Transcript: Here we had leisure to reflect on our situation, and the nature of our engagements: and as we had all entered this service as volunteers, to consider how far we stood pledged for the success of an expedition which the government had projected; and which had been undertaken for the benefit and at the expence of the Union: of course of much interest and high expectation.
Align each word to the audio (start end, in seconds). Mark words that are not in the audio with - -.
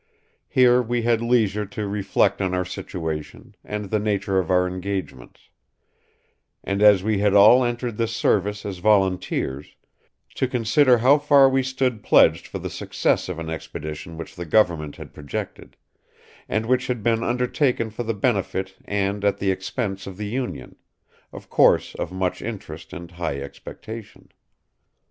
Here 0.47 0.81
we 0.81 1.03
had 1.03 1.21
leisure 1.21 1.67
to 1.67 1.87
reflect 1.87 2.41
on 2.41 2.55
our 2.55 2.65
situation, 2.65 3.53
and 3.63 3.85
the 3.91 3.99
nature 3.99 4.39
of 4.39 4.49
our 4.49 4.65
engagements: 4.67 5.51
and 6.63 6.81
as 6.81 7.03
we 7.03 7.19
had 7.19 7.35
all 7.35 7.63
entered 7.63 7.97
this 7.97 8.11
service 8.15 8.65
as 8.65 8.79
volunteers, 8.79 9.75
to 10.33 10.47
consider 10.47 10.97
how 10.97 11.19
far 11.19 11.47
we 11.47 11.61
stood 11.61 12.01
pledged 12.01 12.47
for 12.47 12.57
the 12.57 12.67
success 12.67 13.29
of 13.29 13.37
an 13.37 13.51
expedition 13.51 14.17
which 14.17 14.33
the 14.35 14.45
government 14.47 14.95
had 14.95 15.13
projected; 15.13 15.77
and 16.49 16.65
which 16.65 16.87
had 16.87 17.03
been 17.03 17.21
undertaken 17.23 17.91
for 17.91 18.01
the 18.01 18.15
benefit 18.15 18.73
and 18.85 19.23
at 19.23 19.37
the 19.37 19.51
expence 19.51 20.07
of 20.07 20.17
the 20.17 20.25
Union: 20.29 20.77
of 21.31 21.47
course 21.47 21.93
of 21.93 22.11
much 22.11 22.41
interest 22.41 22.91
and 22.91 23.11
high 23.11 23.39
expectation. 23.39 24.29